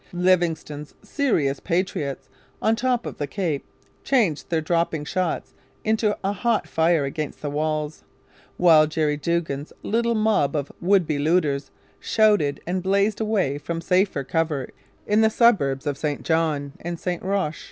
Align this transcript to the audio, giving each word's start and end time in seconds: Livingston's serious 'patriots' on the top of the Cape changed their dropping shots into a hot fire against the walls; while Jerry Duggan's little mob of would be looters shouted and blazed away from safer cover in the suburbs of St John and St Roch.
Livingston's 0.13 0.95
serious 1.03 1.59
'patriots' 1.59 2.27
on 2.59 2.73
the 2.73 2.81
top 2.81 3.05
of 3.05 3.17
the 3.19 3.27
Cape 3.27 3.63
changed 4.03 4.49
their 4.49 4.59
dropping 4.59 5.05
shots 5.05 5.53
into 5.83 6.17
a 6.23 6.33
hot 6.33 6.67
fire 6.67 7.05
against 7.05 7.43
the 7.43 7.51
walls; 7.51 8.03
while 8.57 8.87
Jerry 8.87 9.15
Duggan's 9.15 9.71
little 9.83 10.15
mob 10.15 10.55
of 10.55 10.71
would 10.81 11.05
be 11.05 11.19
looters 11.19 11.69
shouted 11.99 12.59
and 12.65 12.81
blazed 12.81 13.21
away 13.21 13.59
from 13.59 13.79
safer 13.79 14.23
cover 14.23 14.69
in 15.05 15.21
the 15.21 15.29
suburbs 15.29 15.85
of 15.85 15.99
St 15.99 16.23
John 16.23 16.73
and 16.81 16.99
St 16.99 17.21
Roch. 17.21 17.53